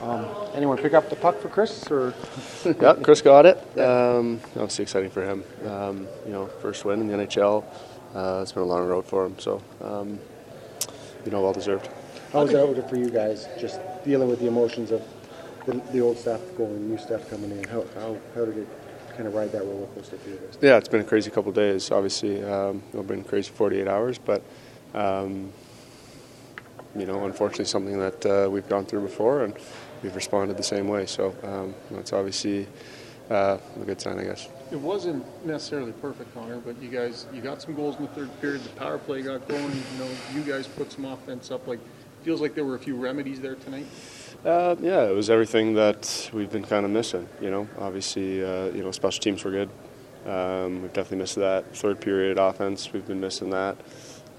Um, 0.00 0.26
anyone 0.54 0.78
pick 0.78 0.94
up 0.94 1.10
the 1.10 1.16
puck 1.16 1.40
for 1.40 1.48
Kris 1.48 1.90
or? 1.90 2.14
yeah, 2.64 2.94
Kris 3.02 3.20
got 3.20 3.46
it. 3.46 3.56
Um, 3.78 4.40
obviously 4.54 4.82
exciting 4.82 5.10
for 5.10 5.24
him. 5.24 5.44
Um, 5.66 6.06
you 6.24 6.32
know, 6.32 6.46
first 6.46 6.84
win 6.84 7.00
in 7.00 7.08
the 7.08 7.14
NHL. 7.14 7.64
Uh, 8.14 8.40
it's 8.42 8.52
been 8.52 8.62
a 8.62 8.66
long 8.66 8.86
road 8.86 9.04
for 9.04 9.26
him, 9.26 9.38
so 9.38 9.62
um, 9.82 10.18
you 11.24 11.30
know, 11.30 11.42
well 11.42 11.52
deserved. 11.52 11.88
How 12.32 12.42
was 12.42 12.52
that 12.52 12.88
for 12.88 12.96
you 12.96 13.10
guys? 13.10 13.48
Just 13.58 13.80
dealing 14.04 14.28
with 14.28 14.38
the 14.38 14.46
emotions 14.46 14.90
of 14.90 15.02
the, 15.66 15.74
the 15.92 16.00
old 16.00 16.18
staff 16.18 16.40
going, 16.56 16.88
new 16.88 16.98
staff 16.98 17.28
coming 17.28 17.50
in. 17.50 17.64
How, 17.64 17.84
how, 17.94 18.16
how 18.34 18.44
did 18.44 18.58
it 18.58 18.68
kind 19.16 19.26
of 19.26 19.34
ride 19.34 19.52
that 19.52 19.64
roller 19.64 19.86
coaster 19.88 20.16
for 20.16 20.30
you 20.30 20.36
guys? 20.36 20.58
Yeah, 20.60 20.76
it's 20.76 20.88
been 20.88 21.00
a 21.00 21.04
crazy 21.04 21.30
couple 21.30 21.52
days. 21.52 21.90
Obviously, 21.90 22.42
um, 22.44 22.82
it's 22.92 23.06
been 23.06 23.24
crazy 23.24 23.50
48 23.50 23.88
hours, 23.88 24.18
but 24.18 24.42
um, 24.94 25.52
you 26.96 27.06
know, 27.06 27.24
unfortunately, 27.24 27.66
something 27.66 27.98
that 27.98 28.26
uh, 28.26 28.50
we've 28.50 28.68
gone 28.68 28.84
through 28.84 29.02
before, 29.02 29.44
and 29.44 29.54
we've 30.02 30.14
responded 30.14 30.56
the 30.56 30.62
same 30.62 30.88
way. 30.88 31.06
So 31.06 31.34
um, 31.42 31.74
that's 31.90 32.12
obviously 32.12 32.66
uh, 33.30 33.58
a 33.80 33.84
good 33.84 34.00
sign, 34.00 34.18
I 34.18 34.24
guess. 34.24 34.48
It 34.70 34.80
wasn't 34.80 35.24
necessarily 35.46 35.92
perfect, 35.92 36.34
Connor, 36.34 36.58
but 36.58 36.80
you 36.82 36.88
guys, 36.88 37.26
you 37.32 37.40
got 37.40 37.62
some 37.62 37.74
goals 37.74 37.96
in 37.96 38.02
the 38.02 38.10
third 38.12 38.40
period. 38.40 38.62
The 38.64 38.70
power 38.70 38.98
play 38.98 39.22
got 39.22 39.46
going. 39.48 39.62
You 39.62 39.98
know, 39.98 40.10
you 40.34 40.42
guys 40.42 40.66
put 40.66 40.92
some 40.92 41.04
offense 41.04 41.50
up. 41.50 41.66
Like, 41.66 41.80
feels 42.22 42.40
like 42.40 42.54
there 42.54 42.64
were 42.64 42.74
a 42.74 42.78
few 42.78 42.96
remedies 42.96 43.40
there 43.40 43.54
tonight. 43.54 43.86
Uh, 44.44 44.76
yeah, 44.80 45.02
it 45.04 45.14
was 45.14 45.30
everything 45.30 45.74
that 45.74 46.30
we've 46.32 46.50
been 46.50 46.64
kind 46.64 46.84
of 46.84 46.90
missing. 46.90 47.28
You 47.40 47.50
know, 47.50 47.68
obviously, 47.78 48.44
uh, 48.44 48.66
you 48.66 48.82
know, 48.82 48.92
special 48.92 49.20
teams 49.20 49.44
were 49.44 49.50
good. 49.50 49.70
Um, 50.26 50.82
we've 50.82 50.92
definitely 50.92 51.18
missed 51.18 51.36
that. 51.36 51.74
Third 51.76 52.00
period 52.00 52.38
offense, 52.38 52.92
we've 52.92 53.06
been 53.06 53.20
missing 53.20 53.50
that. 53.50 53.76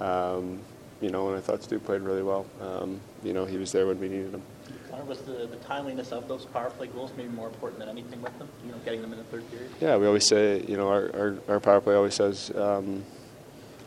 Um, 0.00 0.60
you 1.00 1.10
know, 1.10 1.28
and 1.28 1.36
I 1.36 1.40
thought 1.40 1.62
Stu 1.62 1.78
played 1.78 2.02
really 2.02 2.22
well. 2.22 2.46
Um, 2.60 3.00
you 3.22 3.32
know, 3.32 3.44
he 3.44 3.56
was 3.56 3.72
there 3.72 3.86
when 3.86 4.00
we 4.00 4.08
needed 4.08 4.34
him. 4.34 4.42
Connor, 4.90 5.04
was 5.04 5.20
the, 5.20 5.46
the 5.46 5.56
timeliness 5.56 6.12
of 6.12 6.28
those 6.28 6.44
power 6.46 6.70
play 6.70 6.88
goals 6.88 7.12
maybe 7.16 7.28
more 7.28 7.48
important 7.48 7.78
than 7.80 7.88
anything 7.88 8.20
with 8.20 8.36
them? 8.38 8.48
You 8.64 8.72
know, 8.72 8.78
getting 8.84 9.02
them 9.02 9.12
in 9.12 9.18
the 9.18 9.24
third 9.24 9.48
period. 9.50 9.70
Yeah, 9.80 9.96
we 9.96 10.06
always 10.06 10.26
say, 10.26 10.62
you 10.66 10.76
know, 10.76 10.88
our, 10.88 11.10
our, 11.14 11.34
our 11.48 11.60
power 11.60 11.80
play 11.80 11.94
always 11.94 12.14
says 12.14 12.50
um, 12.56 13.04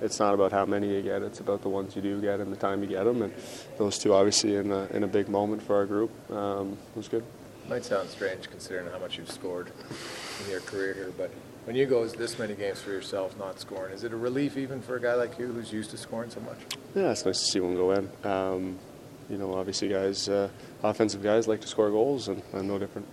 it's 0.00 0.18
not 0.18 0.34
about 0.34 0.52
how 0.52 0.66
many 0.66 0.94
you 0.94 1.02
get; 1.02 1.22
it's 1.22 1.40
about 1.40 1.62
the 1.62 1.68
ones 1.68 1.96
you 1.96 2.02
do 2.02 2.20
get 2.20 2.40
and 2.40 2.52
the 2.52 2.56
time 2.56 2.82
you 2.82 2.88
get 2.88 3.04
them. 3.04 3.22
And 3.22 3.32
those 3.78 3.98
two, 3.98 4.12
obviously, 4.12 4.56
in 4.56 4.72
a, 4.72 4.86
in 4.86 5.04
a 5.04 5.08
big 5.08 5.28
moment 5.28 5.62
for 5.62 5.76
our 5.76 5.86
group, 5.86 6.10
um, 6.30 6.76
was 6.94 7.08
good. 7.08 7.24
Might 7.68 7.84
sound 7.84 8.08
strange 8.08 8.48
considering 8.48 8.88
how 8.92 8.98
much 8.98 9.18
you've 9.18 9.30
scored 9.30 9.72
in 10.44 10.50
your 10.50 10.60
career 10.60 10.94
here, 10.94 11.12
but 11.16 11.30
when 11.64 11.74
you 11.74 11.84
go 11.84 12.06
this 12.06 12.38
many 12.38 12.54
games 12.54 12.80
for 12.80 12.90
yourself 12.90 13.36
not 13.38 13.58
scoring, 13.58 13.92
is 13.92 14.04
it 14.04 14.12
a 14.12 14.16
relief 14.16 14.56
even 14.56 14.80
for 14.80 14.94
a 14.94 15.02
guy 15.02 15.14
like 15.14 15.36
you 15.36 15.48
who's 15.48 15.72
used 15.72 15.90
to 15.90 15.96
scoring 15.96 16.30
so 16.30 16.38
much? 16.40 16.58
Yeah, 16.94 17.10
it's 17.10 17.26
nice 17.26 17.40
to 17.40 17.44
see 17.44 17.58
one 17.58 17.74
go 17.74 17.90
in. 17.90 18.08
Um, 18.22 18.78
you 19.28 19.36
know, 19.36 19.52
obviously, 19.54 19.88
guys, 19.88 20.28
uh, 20.28 20.48
offensive 20.84 21.24
guys 21.24 21.48
like 21.48 21.60
to 21.60 21.66
score 21.66 21.90
goals, 21.90 22.28
and 22.28 22.40
I'm 22.54 22.68
no 22.68 22.78
different. 22.78 23.08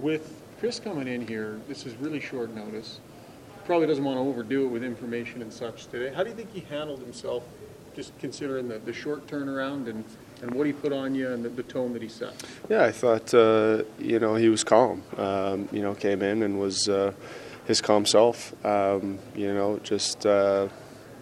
With 0.00 0.34
Kris 0.58 0.80
coming 0.80 1.06
in 1.06 1.24
here, 1.24 1.60
this 1.68 1.86
is 1.86 1.94
really 1.96 2.18
short 2.18 2.52
notice. 2.52 2.98
Probably 3.66 3.86
doesn't 3.86 4.04
want 4.04 4.16
to 4.16 4.20
overdo 4.20 4.64
it 4.64 4.68
with 4.68 4.82
information 4.82 5.42
and 5.42 5.52
such 5.52 5.86
today. 5.86 6.12
How 6.12 6.24
do 6.24 6.30
you 6.30 6.34
think 6.34 6.52
he 6.52 6.60
handled 6.60 6.98
himself, 6.98 7.44
just 7.96 8.16
considering 8.18 8.68
the, 8.68 8.78
the 8.78 8.92
short 8.92 9.26
turnaround 9.26 9.88
and, 9.88 10.04
and 10.42 10.54
what 10.54 10.66
he 10.66 10.72
put 10.72 10.92
on 10.92 11.14
you 11.14 11.32
and 11.32 11.44
the, 11.44 11.48
the 11.48 11.64
tone 11.64 11.92
that 11.94 12.02
he 12.02 12.08
set? 12.08 12.34
Yeah, 12.68 12.84
I 12.84 12.92
thought, 12.92 13.34
uh, 13.34 13.82
you 13.98 14.20
know, 14.20 14.36
he 14.36 14.48
was 14.48 14.62
calm. 14.62 15.02
Um, 15.16 15.68
you 15.72 15.82
know, 15.82 15.94
came 15.94 16.22
in 16.22 16.42
and 16.42 16.60
was. 16.60 16.88
Uh, 16.88 17.12
his 17.66 17.80
calm 17.80 18.06
self. 18.06 18.54
Um, 18.64 19.18
you 19.34 19.52
know, 19.52 19.78
just 19.82 20.24
uh, 20.24 20.68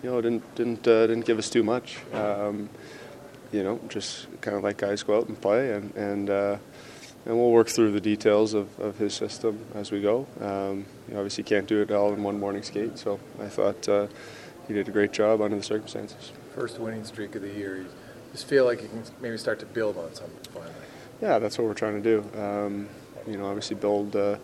you 0.02 0.10
know 0.10 0.20
didn't 0.20 0.54
didn't 0.54 0.86
uh, 0.86 1.06
didn't 1.06 1.26
give 1.26 1.38
us 1.38 1.50
too 1.50 1.62
much. 1.62 1.98
Um, 2.12 2.68
you 3.52 3.62
know, 3.62 3.80
just 3.88 4.26
kind 4.40 4.56
of 4.56 4.62
like 4.62 4.76
guys 4.76 5.02
go 5.02 5.16
out 5.16 5.28
and 5.28 5.40
play, 5.40 5.72
and 5.72 5.94
and 5.94 6.30
uh, 6.30 6.56
and 7.26 7.36
we'll 7.36 7.50
work 7.50 7.68
through 7.68 7.92
the 7.92 8.00
details 8.00 8.54
of, 8.54 8.78
of 8.78 8.98
his 8.98 9.14
system 9.14 9.64
as 9.74 9.90
we 9.90 10.00
go. 10.00 10.26
Um, 10.40 10.84
you 11.08 11.16
obviously 11.16 11.44
can't 11.44 11.66
do 11.66 11.80
it 11.80 11.90
all 11.90 12.12
in 12.12 12.22
one 12.22 12.38
morning 12.38 12.62
skate, 12.62 12.98
so 12.98 13.18
I 13.40 13.48
thought 13.48 13.88
uh, 13.88 14.06
he 14.68 14.74
did 14.74 14.88
a 14.88 14.92
great 14.92 15.12
job 15.12 15.40
under 15.40 15.56
the 15.56 15.62
circumstances. 15.62 16.32
First 16.54 16.78
winning 16.78 17.02
streak 17.04 17.34
of 17.34 17.42
the 17.42 17.50
year. 17.50 17.78
You 17.78 17.86
just 18.30 18.46
feel 18.46 18.64
like 18.64 18.80
you 18.80 18.88
can 18.88 19.02
maybe 19.20 19.36
start 19.36 19.58
to 19.58 19.66
build 19.66 19.96
on 19.98 20.14
something 20.14 20.52
finally. 20.52 20.72
Yeah, 21.20 21.40
that's 21.40 21.58
what 21.58 21.66
we're 21.66 21.74
trying 21.74 22.00
to 22.00 22.22
do. 22.22 22.40
Um, 22.40 22.88
you 23.26 23.36
know, 23.36 23.46
obviously 23.46 23.74
build 23.74 24.14
uh, 24.14 24.36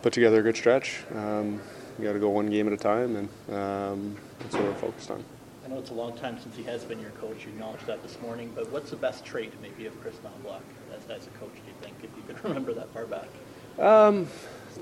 put 0.00 0.14
together 0.14 0.40
a 0.40 0.42
good 0.42 0.56
stretch. 0.56 1.04
Um, 1.14 1.60
we 1.98 2.04
got 2.04 2.14
to 2.14 2.18
go 2.18 2.30
one 2.30 2.48
game 2.48 2.66
at 2.66 2.72
a 2.72 2.78
time, 2.78 3.16
and 3.16 3.28
um, 3.54 4.16
that's 4.38 4.54
what 4.54 4.64
we're 4.64 4.74
focused 4.74 5.10
on. 5.10 5.22
I 5.64 5.68
know 5.68 5.78
it's 5.78 5.90
a 5.90 5.94
long 5.94 6.16
time 6.16 6.38
since 6.40 6.56
he 6.56 6.62
has 6.62 6.82
been 6.84 6.98
your 6.98 7.10
coach. 7.10 7.44
You 7.44 7.50
acknowledged 7.50 7.86
that 7.86 8.02
this 8.02 8.18
morning, 8.22 8.50
but 8.54 8.70
what's 8.72 8.90
the 8.90 8.96
best 8.96 9.24
trait 9.24 9.52
maybe 9.60 9.84
of 9.84 10.00
Kris 10.00 10.14
Knoblauch 10.16 10.62
as, 10.96 11.04
as 11.10 11.26
a 11.26 11.30
coach? 11.30 11.52
Do 11.52 11.60
you 11.66 11.74
think, 11.82 11.96
if 12.02 12.10
you 12.16 12.22
could 12.26 12.42
remember 12.48 12.72
that 12.72 12.90
far 12.94 13.04
back? 13.04 13.28
Um, 13.78 14.28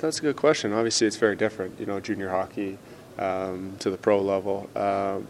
that's 0.01 0.19
a 0.21 0.23
good 0.23 0.37
question. 0.37 0.73
Obviously, 0.73 1.09
it's 1.09 1.17
very 1.17 1.35
different. 1.35 1.81
You 1.81 1.87
know, 1.87 1.99
junior 1.99 2.29
hockey 2.31 2.79
um, 3.19 3.75
to 3.81 3.91
the 3.91 3.99
pro 3.99 4.23
level. 4.23 4.71
Um, 4.77 5.27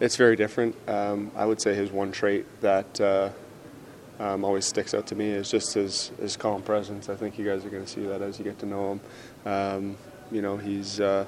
it's 0.00 0.16
very 0.16 0.36
different. 0.36 0.76
Um, 0.88 1.30
I 1.34 1.46
would 1.46 1.60
say 1.60 1.74
his 1.74 1.90
one 1.90 2.12
trait 2.12 2.46
that 2.60 3.00
uh, 3.00 3.30
um, 4.18 4.44
always 4.44 4.64
sticks 4.64 4.94
out 4.94 5.06
to 5.08 5.14
me 5.14 5.30
is 5.30 5.50
just 5.50 5.74
his, 5.74 6.10
his 6.20 6.36
calm 6.36 6.62
presence. 6.62 7.08
I 7.08 7.16
think 7.16 7.38
you 7.38 7.44
guys 7.44 7.64
are 7.64 7.70
going 7.70 7.84
to 7.84 7.90
see 7.90 8.06
that 8.06 8.22
as 8.22 8.38
you 8.38 8.44
get 8.44 8.58
to 8.60 8.66
know 8.66 8.92
him. 8.92 9.00
Um, 9.52 9.96
you 10.30 10.42
know, 10.42 10.56
he's 10.56 11.00
uh, 11.00 11.26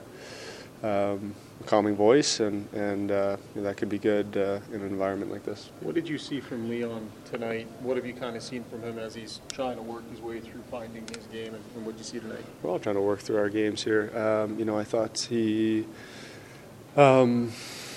um, 0.82 1.34
a 1.60 1.64
calming 1.66 1.96
voice, 1.96 2.40
and, 2.40 2.72
and 2.72 3.10
uh, 3.10 3.36
that 3.56 3.76
could 3.76 3.88
be 3.88 3.98
good 3.98 4.36
uh, 4.36 4.60
in 4.72 4.80
an 4.80 4.88
environment 4.88 5.32
like 5.32 5.44
this. 5.44 5.70
What 5.80 5.94
did 5.94 6.08
you 6.08 6.18
see 6.18 6.40
from 6.40 6.68
Leon 6.68 7.08
tonight? 7.24 7.68
What 7.80 7.96
have 7.96 8.06
you 8.06 8.14
kind 8.14 8.36
of 8.36 8.42
seen 8.42 8.64
from 8.64 8.82
him 8.82 8.98
as 8.98 9.14
he's 9.14 9.40
trying 9.52 9.76
to 9.76 9.82
work 9.82 10.08
his 10.10 10.20
way 10.20 10.40
through 10.40 10.62
finding 10.70 11.06
his 11.08 11.26
game, 11.26 11.54
and, 11.54 11.64
and 11.76 11.86
what 11.86 11.96
did 11.96 11.98
you 11.98 12.04
see 12.04 12.20
tonight? 12.20 12.44
We're 12.62 12.70
all 12.70 12.78
trying 12.78 12.96
to 12.96 13.00
work 13.00 13.20
through 13.20 13.38
our 13.38 13.48
games 13.48 13.82
here. 13.84 14.16
Um, 14.16 14.58
you 14.58 14.64
know, 14.64 14.78
I 14.78 14.84
thought 14.84 15.20
he 15.20 15.86
um, 16.96 17.52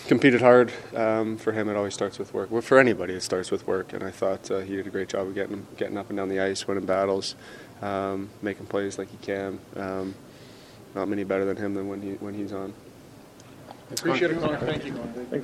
competed 0.07 0.41
hard. 0.41 0.71
Um, 0.95 1.37
for 1.37 1.51
him, 1.51 1.69
it 1.69 1.75
always 1.75 1.93
starts 1.93 2.19
with 2.19 2.33
work. 2.33 2.51
Well, 2.51 2.61
for 2.61 2.79
anybody, 2.79 3.13
it 3.13 3.21
starts 3.21 3.51
with 3.51 3.67
work. 3.67 3.93
And 3.93 4.03
I 4.03 4.11
thought 4.11 4.49
uh, 4.51 4.59
he 4.59 4.75
did 4.75 4.87
a 4.87 4.89
great 4.89 5.09
job 5.09 5.27
of 5.27 5.35
getting 5.35 5.65
getting 5.77 5.97
up 5.97 6.09
and 6.09 6.17
down 6.17 6.29
the 6.29 6.39
ice, 6.39 6.67
winning 6.67 6.85
battles, 6.85 7.35
um, 7.81 8.29
making 8.41 8.67
plays 8.67 8.97
like 8.97 9.09
he 9.09 9.17
can. 9.17 9.59
Um, 9.75 10.15
not 10.95 11.07
many 11.07 11.23
better 11.23 11.45
than 11.45 11.57
him 11.57 11.73
than 11.73 11.87
when 11.87 12.01
he 12.01 12.11
when 12.13 12.33
he's 12.33 12.53
on. 12.53 12.73
Appreciate 13.91 14.31
it, 14.31 14.39
Connor. 14.39 14.57
Thank 14.57 14.85
you. 14.85 15.43